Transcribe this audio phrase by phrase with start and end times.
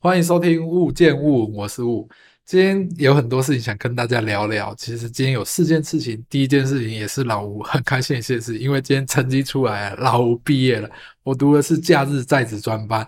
[0.00, 2.08] 欢迎收听物见物，我是物。
[2.44, 4.72] 今天有很多事情想跟大家聊聊。
[4.76, 10.88] 其实今天有四件事情，第一件事情也是老吴很开心的一件事，因为今天成绩出来了，老吴毕业了。
[11.24, 13.04] 我读的是假日在职专班，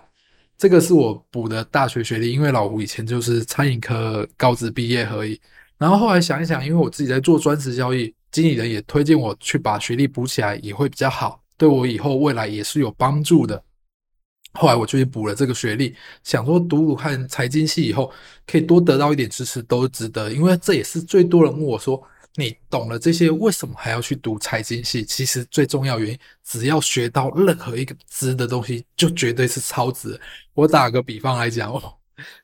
[0.58, 5.40] 这个是我补的大学学历，因为老吴以前就是餐饮科高职毕业而已。
[5.78, 13.62] 然后后来想一想，因为我自己在做专职交易，经理人也推荐我去把学历补起来，也会比较好，对我以后未来也是有帮助的。
[14.52, 18.12] 后来我就去补了这个学历，想说读武汉财经系以后
[18.46, 20.32] 可以多得到一点知识，都值得。
[20.32, 22.02] 因为这也是最多人问我说
[22.34, 30.20] ：“你懂了这些，为什么还要去读财经系？”其实最重要原因，只要学到任何一个值的东西，就绝对是超值。
[30.54, 31.94] 我打个比方来讲哦，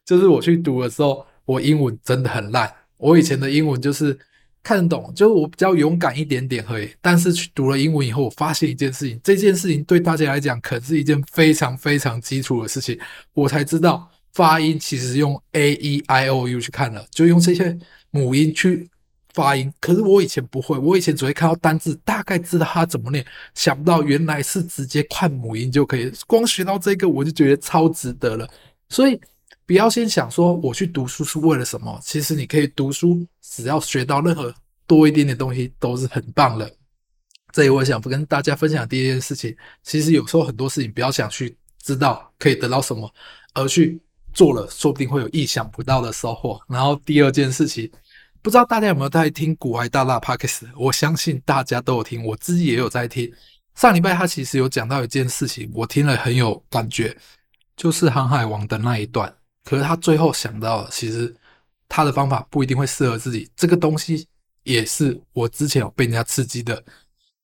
[0.04, 4.18] 就是我去读的时候，我英文真的很烂，我以前的英文就是。
[4.66, 6.90] 看得懂，就是我比较勇敢一点点而已。
[7.00, 12.98] 但是去读了英文以后，我发现一件事情，这件事情对大家来讲，可是一件非常非常基础的事情。
[13.32, 17.78] 我才知道发音其实用 A E I O U 去看了，就用这些
[18.10, 18.90] 母音去
[19.34, 19.72] 发音。
[19.80, 26.12] 可是我以前不会，我以前只会看到单字，大概知道它怎么念，想不到原来是直接看母音就可以。
[26.26, 28.48] 光学到这个，我就觉得超值得了。
[28.88, 29.20] 所以。
[29.66, 34.54] 不要先想说我去读书是为了什么，其实你可以读书，只要学到任何
[34.86, 36.72] 多一点点东西都是很棒的。
[37.52, 43.12] 这里我想跟大家分享第一件事情，其实有时候很多事情不要想去知道可以得到什么，
[43.54, 44.00] 而去
[44.32, 46.60] 做了，说不定会有意想不到的收获。
[46.68, 47.90] 然后第二件事情，
[48.42, 50.66] 不知道大家有没有在听股癌大大 Podcast？
[50.76, 53.32] 我相信大家都有听，我自己也有在听。
[53.74, 57.16] 上礼拜他其实有讲到一件事情，我听了很有感觉，
[57.76, 59.34] 就是航海王的那一段。
[59.66, 61.34] 可是他最后想到，其实
[61.88, 63.50] 他的方法不一定会适合自己。
[63.56, 64.24] 这个东西
[64.62, 66.80] 也是我之前有被人家刺激的，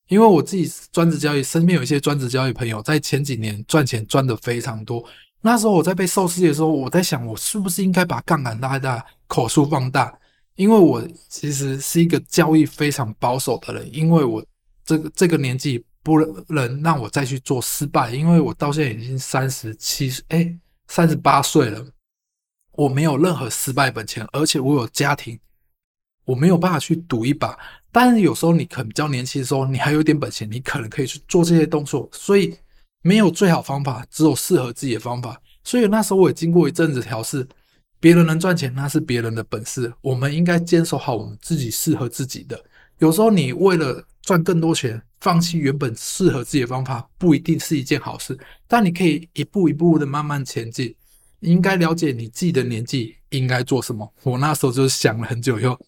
[0.07, 5.03] 因为我自己专职交易，身边有一些专职交易朋友，在前几年赚钱赚的非常多。
[5.41, 10.17] 那时候我在被受刺激的时候，我在想，我是不是应该把杠杆拉大，口数放大？
[10.55, 14.41] 因为我其实是一个交易非常保守的人，因为我
[14.85, 16.17] 这个这个年纪不
[16.47, 20.57] 能让我再去做失败，因为我到现在已经三十七岁，哎，
[20.87, 21.85] 三十八岁了。
[22.73, 25.39] 我没有任何失败本钱，而且我有家庭，
[26.25, 27.57] 我没有办法去赌一把。
[27.91, 32.09] 但是有时候你可能比较年轻的时候，你还有点本钱，你可能可以去做这些动作。
[32.11, 32.57] 所以
[33.03, 35.39] 没有最好方法，只有适合自己的方法。
[35.63, 37.47] 所以那时候我也经过一阵子调试，
[37.99, 42.59] 别人能赚钱那是别人的本事，我们应该坚守好我们自己适合自己的。
[42.97, 48.35] 有时候你为了赚更多钱，放弃原本适合自己的方法，不一定是一件好事。
[48.67, 50.95] 但你可以一步一步的慢慢前进。
[51.43, 54.11] 应该了解你自己的年纪应该做什么。
[54.23, 55.79] 我那时候就是想了很久以后，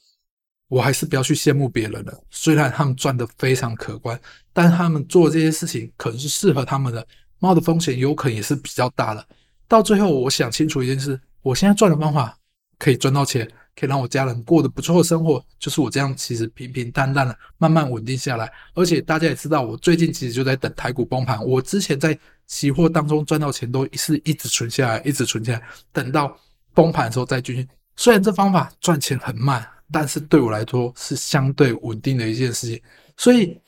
[0.67, 2.23] 我还是不要去羡慕别人了。
[2.29, 4.19] 虽然他们赚的非常可观，
[4.53, 7.07] 但他们做这些事情可能是适合他们的，
[7.39, 9.27] 冒的风险有可能也是比较大的。
[9.67, 12.37] 到最后，我想清楚一件事：我现在赚的方法
[12.77, 13.49] 可以赚到钱。
[13.75, 18.51] 可以让我家人过得不错的生活，就是我这样，其实平平淡淡的，慢慢稳定下来。
[18.73, 21.43] 而且大家也知道，我最近其实就在等台股崩盘。
[21.45, 26.37] 我之前在期货当中赚到钱，都是一直存下来，一直存下来，等到
[26.73, 27.67] 崩盘的时候再进去。
[27.97, 32.81] 虽然这方法赚钱很慢，但是对我来说是相对稳定的一件事情。
[33.17, 33.59] 所以，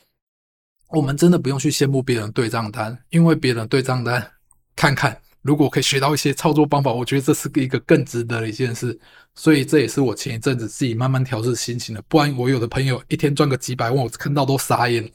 [0.89, 4.31] 我们真的不用去羡慕别人对账单，因为别人对账单，
[4.75, 5.19] 看看。
[5.47, 8.99] 如果可以学到一些操作方法，我觉得这是一个更值得的一件事。
[9.33, 12.01] 所以这也是我前一阵子自己慢慢调试心情的。
[12.09, 15.09] 不然我有的朋友一天赚个几百万，我看到都傻眼。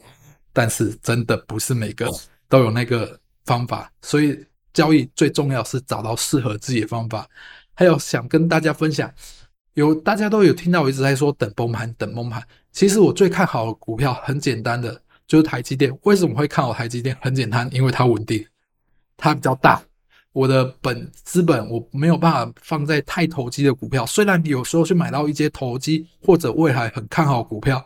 [0.55, 2.07] 但是真的不是每个
[2.47, 4.39] 都有那个方法，所以
[4.71, 7.27] 交易最重要是找到适合自己的方法。
[7.73, 9.11] 还有想跟大家分享，
[9.73, 12.41] 有大家都有听到我一直在说等崩盘，等崩盘。
[12.71, 15.91] 其实我最看好的股票很简单的，就是台积电。
[16.03, 17.17] 为什么会看好台积电？
[17.19, 18.45] 很简单，因为它稳定，
[19.17, 19.81] 它比较大。
[20.33, 27.85] 我的本资本我没有办法放在太投机的股票，虽然有时候去买到一些投机或者未来很看好股票，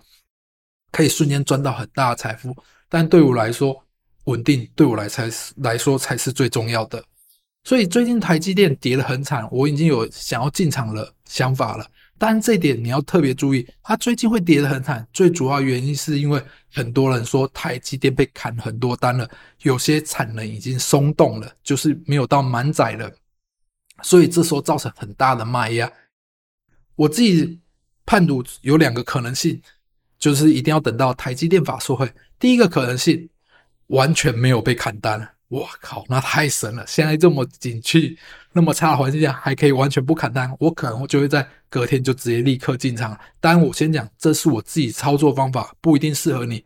[0.91, 2.55] 可以瞬间赚到很大的财富，
[2.89, 3.83] 但对我来说，
[4.23, 7.03] 稳定对我来才是来说才是最重要的。
[7.65, 11.85] 所以最近台积电跌得很惨，我已经有想要进场的想法了。
[12.19, 16.41] 但这一点你要特别注意，它最近会跌得很惨，最主要原因是因为
[16.73, 19.29] 很多人说台积电被砍很多单了，
[19.61, 23.11] 有些产能已经松动了，就是没有到满载了，
[24.01, 25.91] 所以这时候造成很大的卖压。
[26.95, 27.59] 我自己
[28.05, 29.61] 判读有两个可能性，
[30.17, 32.11] 就是一定要等到台积电法说会。
[32.39, 33.29] 第一个可能性，
[33.87, 35.36] 完全没有被砍单。
[35.49, 36.85] 我靠，那太神了！
[36.85, 38.17] 现在这么景气、
[38.51, 43.17] 那么差的环境下，还可以完全不砍单，我可能就会在隔天就直接立刻进场。
[43.39, 46.65] 当然，我先讲，这是我自己操作方法，不一定适合你。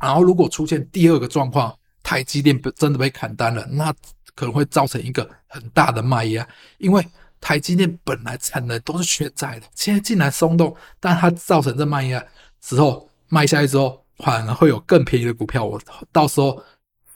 [0.00, 3.92] 然后，如果出现第二个状况，台积电真的被砍单了，那
[4.34, 6.48] 可能会造成一个很大的卖压，
[6.78, 7.06] 因为
[7.42, 12.24] 台积电本来产能都是缺在的，现在竟然松动，但它造成这卖压
[12.62, 15.78] 之后卖下去之后，反而会有更便宜的股票，我
[16.10, 16.62] 到时候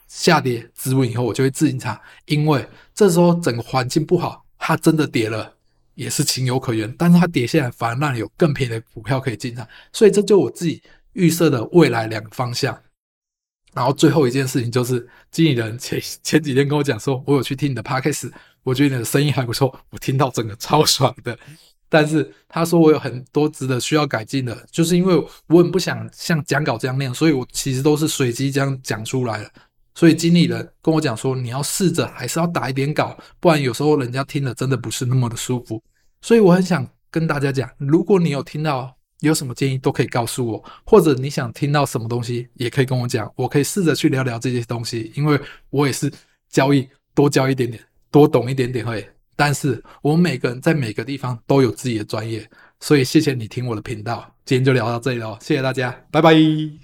[0.09, 5.55] 下跌止稳以后，我就会自进场，因为这时候整个环境不好，它真的跌了
[5.95, 12.79] 也是情有可原，但是它跌下来反而让你有更便宜的股票可以进场，所以这就我自己预设的未来两个方向。
[13.73, 18.31] 然后最后一件事情就是，经理人前前几天跟我讲说，我有去听你的 podcast，
[18.63, 21.37] 我觉得你的声音还不错，我听到整个超爽的。
[21.89, 25.17] 但是他说我有很多值得需要改进的，就是因为
[25.49, 29.51] 我很不想像讲稿这样念，所以我其实都是随机这样讲出来的。
[29.95, 35.83] 所以经理人跟我讲说，你要试着还是要打一点稿，不然有时候人家听了真的不是那么的舒服。
[36.21, 38.95] 所以我很想跟大家讲，如果你有听到。
[39.21, 46.13] 有什么建议都可以告诉我，或者你想听到什么东西也可以跟我讲，我可以试着去聊聊这些东西，因为我也是
[46.51, 49.09] 交易多交一点点，多懂一点点会。
[49.35, 52.47] 但是我们每个人在每个地方都有自己的专业，
[52.81, 56.84] 所以谢谢你听我的频道，今天就聊到这里了，谢谢大家，拜拜。